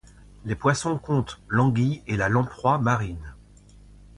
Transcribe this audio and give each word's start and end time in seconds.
Les 0.45 0.55
poissons 0.55 0.97
comptent 0.97 1.39
l'Anguille 1.47 2.01
et 2.07 2.17
la 2.17 2.27
Lamproie 2.27 2.79
marine. 2.79 3.35